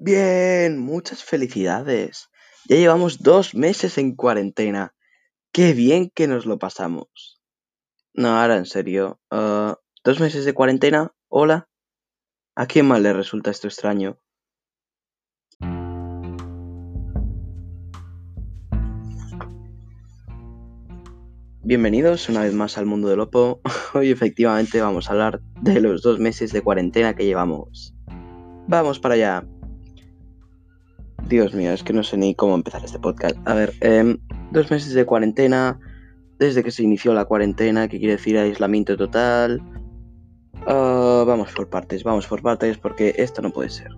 [0.00, 2.28] Bien, muchas felicidades.
[2.68, 4.94] Ya llevamos dos meses en cuarentena.
[5.52, 7.42] Qué bien que nos lo pasamos.
[8.14, 9.20] No, ahora en serio.
[9.32, 11.12] ah, ¿Dos meses de cuarentena?
[11.26, 11.68] Hola.
[12.54, 14.20] ¿A quién más le resulta esto extraño?
[21.64, 23.60] Bienvenidos una vez más al mundo del Lopo.
[23.94, 27.96] Hoy efectivamente vamos a hablar de los dos meses de cuarentena que llevamos.
[28.68, 29.44] Vamos para allá.
[31.28, 33.36] Dios mío, es que no sé ni cómo empezar este podcast.
[33.46, 34.16] A ver, em,
[34.50, 35.78] dos meses de cuarentena,
[36.38, 39.60] desde que se inició la cuarentena, que quiere decir aislamiento total.
[40.66, 43.90] Ah, vamos por partes, vamos por partes, porque esto no puede ser.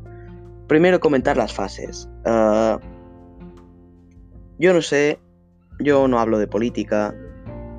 [0.67, 2.09] Primero comentar las fases.
[2.25, 2.81] Ah,
[4.59, 5.21] yo no sé,
[5.79, 7.15] yo no hablo de política,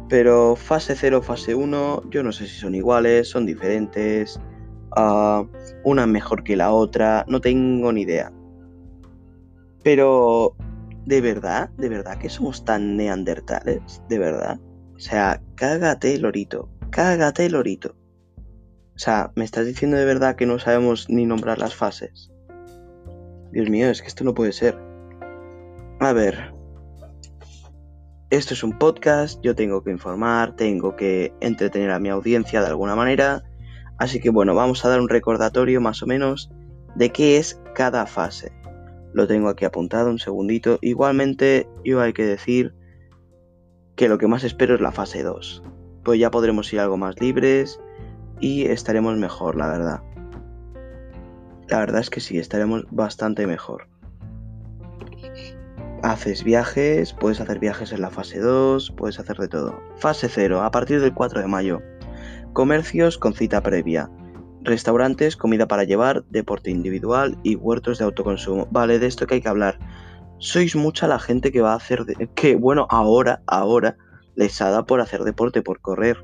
[0.08, 4.40] pero fase 0, fase 1, yo no sé si son iguales, son diferentes,
[4.96, 5.44] ah,
[5.84, 8.32] una mejor que la otra, no tengo ni idea.
[9.84, 10.56] Pero,
[11.06, 11.70] ¿de verdad?
[11.78, 14.02] ¿De verdad que somos tan neandertales?
[14.10, 14.60] ¿De verdad?
[14.96, 17.96] O sea, cágate, lorito, cágate, lorito.
[18.96, 22.32] O sea, ¿me estás diciendo de verdad que no sabemos ni nombrar las fases?
[23.52, 24.78] Dios mío, es que esto no puede ser.
[26.00, 26.54] A ver.
[28.30, 32.68] Esto es un podcast, yo tengo que informar, tengo que entretener a mi audiencia de
[32.68, 33.44] alguna manera.
[33.98, 36.50] Así que bueno, vamos a dar un recordatorio más o menos
[36.96, 38.54] de qué es cada fase.
[39.14, 40.80] Lo tengo aquí apuntado un segundito.
[40.82, 42.74] Igualmente, yo hay que decir
[43.96, 45.64] que lo que más espero es la fase 2.
[46.04, 47.80] Pues ya podremos ir algo más libres
[48.40, 50.02] y estaremos mejor, la verdad.
[51.68, 53.88] La verdad es que sí, estaremos bastante mejor.
[56.04, 59.80] Haces viajes, puedes hacer viajes en la fase 2, puedes hacer de todo.
[59.98, 61.82] Fase 0, a partir del 4 de mayo.
[62.54, 64.10] Comercios con cita previa.
[64.64, 68.68] Restaurantes, comida para llevar, deporte individual y huertos de autoconsumo.
[68.72, 69.80] Vale, de esto que hay que hablar.
[70.38, 72.06] Sois mucha la gente que va a hacer...
[72.06, 73.98] de- que bueno, ahora, ahora,
[74.36, 76.18] les ha dado por hacer deporte, por correr.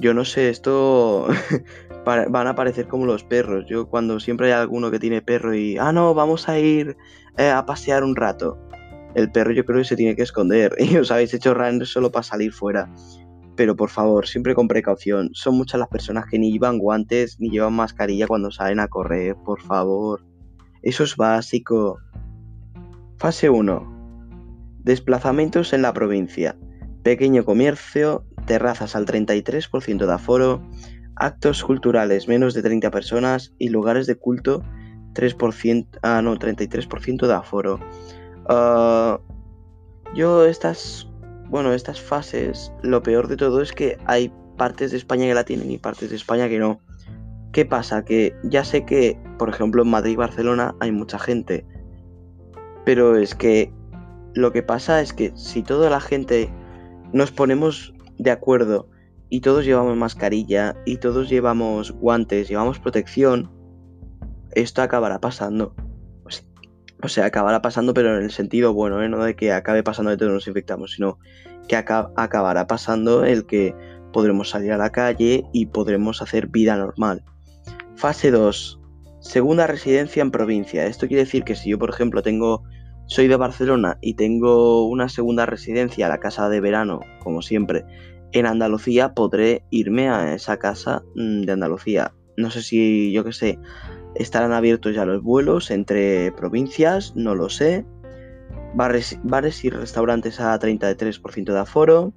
[0.00, 1.26] Yo no sé, esto
[2.04, 3.64] van a parecer como los perros.
[3.68, 6.96] Yo cuando siempre hay alguno que tiene perro y, ah, no, vamos a ir
[7.36, 8.58] eh, a pasear un rato.
[9.14, 12.10] El perro yo creo que se tiene que esconder y os habéis hecho run solo
[12.12, 12.88] para salir fuera.
[13.58, 15.30] Pero por favor, siempre con precaución.
[15.32, 19.34] Son muchas las personas que ni llevan guantes ni llevan mascarilla cuando salen a correr,
[19.44, 20.24] por favor.
[20.80, 21.98] Eso es básico.
[23.16, 24.78] Fase 1.
[24.84, 26.56] Desplazamientos en la provincia.
[27.02, 30.62] Pequeño comercio, terrazas al 33% de aforo,
[31.16, 34.62] actos culturales menos de 30 personas y lugares de culto
[35.14, 37.80] 3%, ah, no, 33% de aforo.
[38.48, 39.18] Ah,
[40.14, 41.08] yo estas,
[41.48, 45.44] bueno, estas fases, lo peor de todo es que hay partes de España que la
[45.44, 46.80] tienen y partes de España que no.
[47.52, 48.04] ¿Qué pasa?
[48.04, 51.66] Que ya sé que, por ejemplo, en Madrid y Barcelona hay mucha gente,
[52.84, 53.72] pero es que
[54.34, 56.50] lo que pasa es que si toda la gente
[57.12, 58.88] nos ponemos de acuerdo
[59.30, 63.50] y todos llevamos mascarilla y todos llevamos guantes, llevamos protección,
[64.52, 65.74] esto acabará pasando.
[67.02, 69.08] O se- O sea, acabará pasando, pero en el sentido bueno, ¿eh?
[69.08, 71.18] no de que acabe pasando de todos nos infectamos, sino
[71.68, 73.74] que aca- acabará pasando el que
[74.12, 77.22] podremos salir a la calle y podremos hacer vida normal.
[77.96, 78.80] Fase 2.
[79.20, 80.86] Segunda residencia en provincia.
[80.86, 82.62] Esto quiere decir que si yo, por ejemplo, tengo
[83.06, 87.84] soy de Barcelona y tengo una segunda residencia, la casa de verano, como siempre,
[88.32, 92.12] en Andalucía, podré irme a esa casa mm, de Andalucía.
[92.36, 93.58] No sé si, yo qué sé,
[94.18, 97.86] estarán abiertos ya los vuelos entre provincias, no lo sé.
[98.74, 102.12] Bares, bares y restaurantes a 33% de aforo.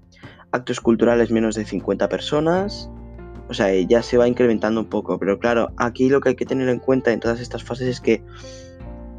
[0.52, 2.90] Actos culturales menos de 50 personas.
[3.48, 5.20] O sea, ya se va incrementando un poco.
[5.20, 8.02] Pero claro, aquí lo que hay que tener en cuenta en todas estas fases es
[8.02, 8.24] que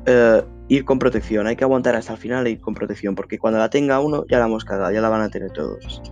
[0.06, 1.46] eh, ir con protección.
[1.46, 3.14] Hay que aguantar hasta el final e ir con protección.
[3.14, 6.02] Porque cuando la tenga uno, ya la hemos cagado, ya la van a tener todos.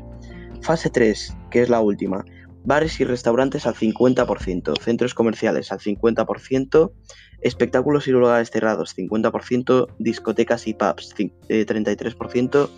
[0.63, 2.25] Fase 3, que es la última.
[2.65, 6.93] Bares y restaurantes al 50%, centros comerciales al 50%,
[7.41, 12.69] espectáculos y lugares cerrados 50%, discotecas y pubs cin- eh, 33%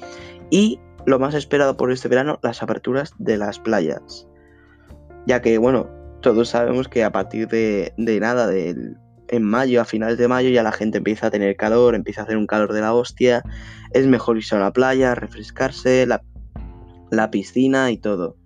[0.50, 4.28] y lo más esperado por este verano, las aperturas de las playas.
[5.26, 5.88] Ya que, bueno,
[6.20, 8.96] todos sabemos que a partir de, de nada, del-
[9.28, 12.24] en mayo, a finales de mayo, ya la gente empieza a tener calor, empieza a
[12.24, 13.42] hacer un calor de la hostia,
[13.92, 16.22] es mejor irse a la playa, refrescarse, la,
[17.10, 18.36] la piscina y todo.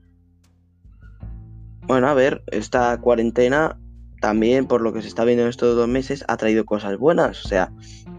[1.86, 3.78] Bueno, a ver, esta cuarentena
[4.20, 7.44] también, por lo que se está viendo en estos dos meses, ha traído cosas buenas.
[7.44, 7.72] O sea,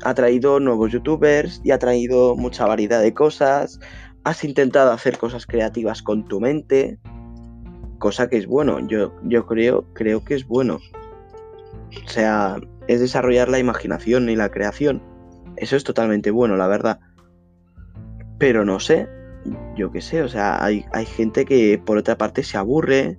[0.03, 3.79] ha traído nuevos youtubers y ha traído mucha variedad de cosas.
[4.23, 6.99] Has intentado hacer cosas creativas con tu mente,
[7.99, 8.79] cosa que es bueno.
[8.87, 10.79] Yo, yo creo, creo que es bueno.
[12.05, 15.01] O sea, es desarrollar la imaginación y la creación.
[15.57, 16.99] Eso es totalmente bueno, la verdad.
[18.37, 19.09] Pero no sé,
[19.75, 23.17] yo qué sé, o sea, hay, hay, gente que por otra parte se aburre.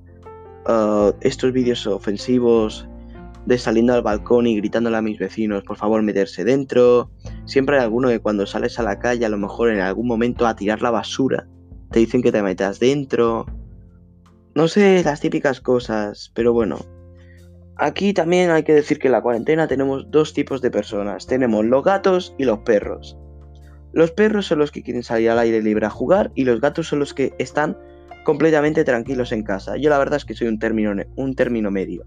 [0.67, 2.87] Uh, estos vídeos ofensivos
[3.47, 7.11] de saliendo al balcón y gritándole a mis vecinos, por favor, meterse dentro.
[7.47, 10.47] Siempre hay alguno que cuando sales a la calle, a lo mejor en algún momento
[10.47, 11.49] a tirar la basura,
[11.91, 13.47] te dicen que te metas dentro.
[14.55, 16.79] No sé, las típicas cosas, pero bueno.
[17.77, 21.27] Aquí también hay que decir que en la cuarentena tenemos dos tipos de personas.
[21.27, 23.17] Tenemos los gatos y los perros.
[23.93, 26.89] Los perros son los que quieren salir al aire libre a jugar y los gatos
[26.89, 27.79] son los que están
[28.29, 29.79] completamente tranquilos en casa.
[29.79, 32.05] Yo la verdad es que soy un término, un término medio.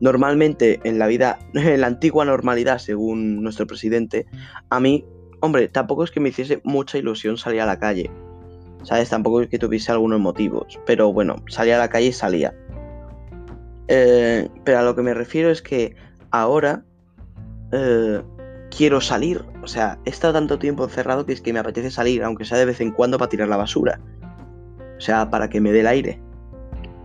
[0.00, 4.26] Normalmente en la vida, en la antigua normalidad, según nuestro presidente,
[4.70, 5.04] a mí,
[5.40, 8.08] hombre, tampoco es que me hiciese mucha ilusión salir a la calle.
[8.84, 9.08] ¿Sabes?
[9.08, 10.78] Tampoco es que tuviese algunos motivos.
[10.86, 12.54] Pero bueno, salía a la calle y salía.
[13.88, 15.96] Eh, pero a lo que me refiero es que
[16.30, 16.84] ahora
[17.72, 18.22] eh,
[18.70, 19.44] quiero salir.
[19.60, 22.58] O sea, he estado tanto tiempo encerrado que es que me apetece salir, aunque sea
[22.58, 23.98] de vez en cuando para tirar la basura.
[24.98, 26.20] O sea, para que me dé el aire.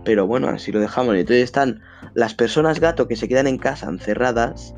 [0.04, 1.14] Pero bueno, así lo dejamos.
[1.14, 1.80] Entonces están
[2.14, 4.74] las personas gato que se quedan en casa encerradas,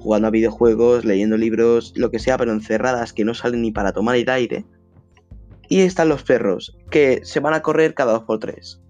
[0.00, 3.92] jugando a videojuegos, leyendo libros, lo que sea, pero encerradas, que no salen ni para
[3.92, 4.66] tomar el aire.
[5.68, 8.80] Y están los perros, que se van a correr cada dos por tres.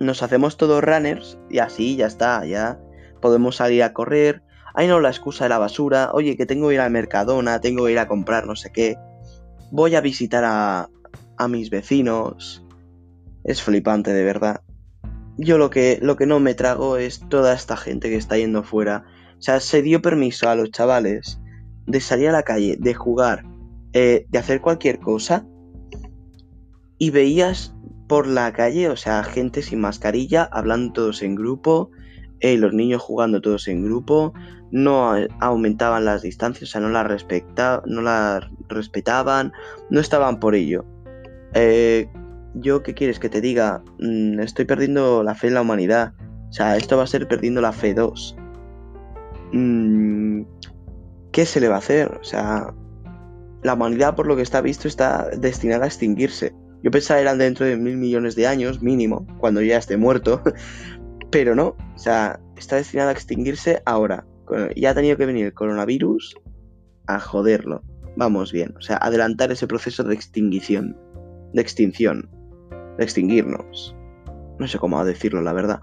[0.00, 2.80] Nos hacemos todos runners y así ya está, ya
[3.20, 4.42] podemos salir a correr.
[4.74, 6.10] Ahí no la excusa de la basura.
[6.12, 8.96] Oye, que tengo que ir al Mercadona, tengo que ir a comprar no sé qué.
[9.70, 10.88] Voy a visitar a,
[11.38, 12.64] a mis vecinos.
[13.44, 14.62] Es flipante, de verdad.
[15.38, 18.62] Yo lo que, lo que no me trago es toda esta gente que está yendo
[18.62, 19.04] fuera.
[19.38, 21.40] O sea, se dio permiso a los chavales
[21.86, 23.44] de salir a la calle, de jugar,
[23.92, 25.46] eh, de hacer cualquier cosa.
[26.98, 27.74] Y veías
[28.06, 31.90] por la calle, o sea, gente sin mascarilla, hablando todos en grupo,
[32.40, 34.34] eh, los niños jugando todos en grupo,
[34.70, 39.52] no aumentaban las distancias, o sea, no las, respecta, no las respetaban,
[39.90, 40.84] no estaban por ello.
[41.54, 42.08] Eh,
[42.54, 43.82] yo, ¿qué quieres que te diga?
[43.98, 46.12] Mm, estoy perdiendo la fe en la humanidad.
[46.48, 48.36] O sea, esto va a ser perdiendo la fe 2.
[49.52, 50.42] Mm,
[51.32, 52.18] ¿Qué se le va a hacer?
[52.20, 52.74] O sea,
[53.62, 56.54] la humanidad, por lo que está visto, está destinada a extinguirse.
[56.82, 60.42] Yo pensaba eran dentro de mil millones de años, mínimo, cuando ya esté muerto.
[61.30, 64.26] Pero no, o sea, está destinada a extinguirse ahora.
[64.76, 66.36] Ya ha tenido que venir el coronavirus
[67.06, 67.82] a joderlo.
[68.16, 70.96] Vamos bien, o sea, adelantar ese proceso de extinguición.
[71.52, 72.30] De extinción
[72.96, 73.96] de extinguirnos.
[74.58, 75.80] No sé cómo decirlo, la verdad.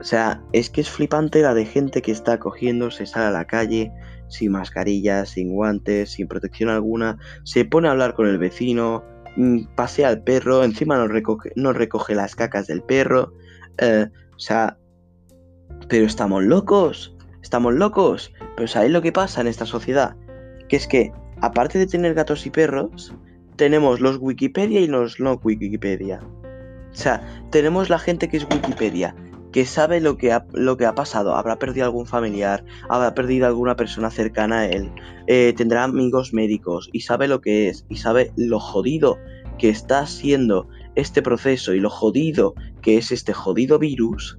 [0.00, 3.30] O sea, es que es flipante la de gente que está cogiendo, se sale a
[3.30, 3.92] la calle
[4.28, 9.04] sin mascarilla, sin guantes, sin protección alguna, se pone a hablar con el vecino,
[9.36, 13.32] mm, pasea al perro, encima no recoge, no recoge las cacas del perro.
[13.78, 14.78] Eh, o sea,
[15.88, 18.32] pero estamos locos, estamos locos.
[18.56, 20.16] Pero ¿sabéis lo que pasa en esta sociedad?
[20.68, 23.14] Que es que, aparte de tener gatos y perros,
[23.56, 26.20] tenemos los Wikipedia y los no Wikipedia.
[26.92, 27.20] O sea,
[27.50, 29.14] tenemos la gente que es Wikipedia,
[29.52, 31.34] que sabe lo que ha, lo que ha pasado.
[31.34, 34.90] Habrá perdido algún familiar, habrá perdido alguna persona cercana a él,
[35.26, 39.18] eh, tendrá amigos médicos y sabe lo que es y sabe lo jodido
[39.58, 44.38] que está siendo este proceso y lo jodido que es este jodido virus.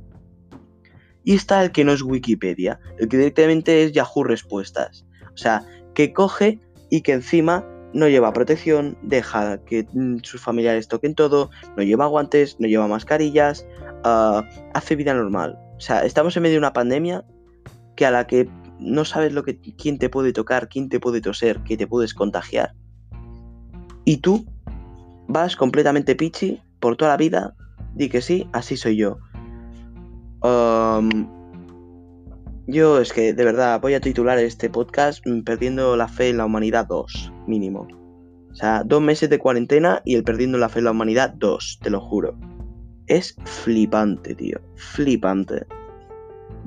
[1.23, 5.05] Y está el que no es Wikipedia, el que directamente es Yahoo Respuestas.
[5.33, 7.65] O sea, que coge y que encima
[7.95, 12.87] no lleva protección, deja que mm, sus familiares toquen todo, no lleva guantes, no lleva
[12.89, 13.65] mascarillas,
[14.03, 15.57] ah, hace vida normal.
[15.77, 17.23] O sea, estamos en medio de una pandemia
[17.95, 18.49] que a la que
[18.79, 22.13] no sabes lo que, quién te puede tocar, quién te puede toser, que te puedes
[22.13, 22.73] contagiar.
[24.03, 24.45] Y tú
[25.29, 27.55] vas completamente pichi por toda la vida,
[27.93, 29.19] di que sí, así soy yo.
[32.67, 36.37] Yo es que de verdad voy a titular este podcast mm, Perdiendo la fe en
[36.37, 37.87] la humanidad 2, mínimo.
[38.51, 41.79] O sea, dos meses de cuarentena y el Perdiendo la fe en la humanidad 2,
[41.81, 42.37] te lo juro.
[43.07, 44.59] Es flipante, tío.
[44.75, 45.65] Flipante.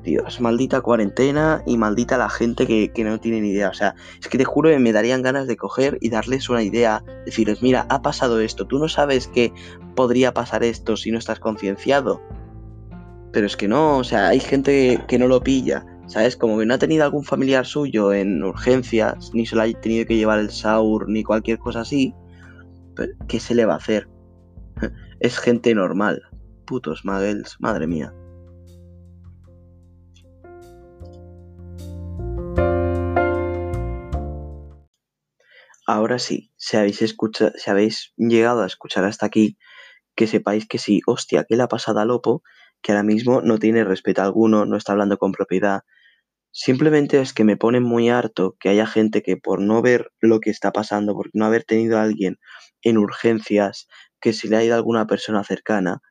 [0.03, 3.69] Dios, maldita cuarentena y maldita la gente que, que, no tiene ni idea.
[3.69, 6.63] O sea, es que te juro que me darían ganas de coger y darles una
[6.63, 7.03] idea.
[7.25, 8.65] Decirles, mira, ha pasado esto.
[8.65, 9.51] Tú no sabes que
[9.95, 12.21] podría pasar esto si no estás concienciado.
[13.31, 16.35] Pero es que no, o sea, hay gente que no lo pilla, ¿sabes?
[16.35, 20.05] Como que no ha tenido algún familiar suyo en urgencias, ni se lo ha tenido
[20.05, 22.13] que llevar el SAUR, ni cualquier cosa así.
[23.29, 24.09] ¿qué se le va a hacer?
[25.21, 26.21] es gente normal.
[26.65, 28.13] Putos muggles, madre mía.
[35.87, 39.57] Ahora sí, si habéis, escuchado, si habéis llegado a escuchar hasta aquí,
[40.15, 42.43] que sepáis que sí, hostia, ¿qué le ha pasado a Lopo?
[42.81, 45.81] que ahora mismo no tiene respeto alguno, no está hablando con propiedad.
[46.61, 50.41] Simplemente es que me pone muy harto que haya gente que por no ver lo
[50.41, 52.37] que está pasando, por no haber tenido a alguien
[52.81, 53.87] en urgencias,
[54.19, 56.01] que se le ha ido alguna persona cercana,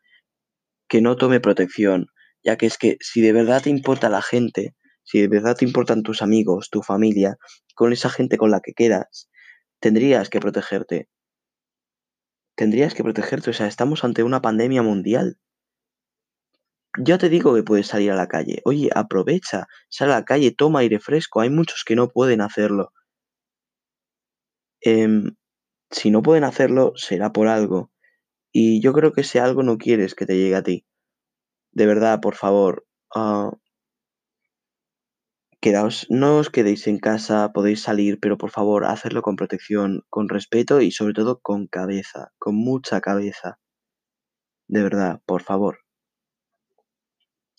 [0.88, 2.06] que no tome protección,
[2.42, 5.66] ya que es que si de verdad te importa la gente, si de verdad te
[5.66, 7.36] importan tus amigos, tu familia,
[7.74, 9.28] con esa gente con la que quedas,
[9.80, 11.10] tendrías que protegerte.
[12.56, 15.36] Tendrías que protegerte, o sea, estamos ante una pandemia mundial.
[16.96, 18.62] Ya te digo que puedes salir a la calle.
[18.64, 21.40] Oye, aprovecha, sal a la calle, toma aire fresco.
[21.40, 22.92] Hay muchos que no pueden hacerlo.
[24.80, 25.36] Em,
[25.90, 27.90] si no pueden hacerlo, será por algo.
[28.52, 30.86] Y yo creo que ese algo no quieres que te llegue a ti.
[31.72, 33.52] De verdad, por favor, ah,
[35.64, 40.28] quedaos, no os quedéis en casa, podéis salir, pero por favor, hacerlo con protección, con
[40.28, 43.60] respeto y sobre todo con cabeza, con mucha cabeza.
[44.66, 45.80] De verdad, por favor.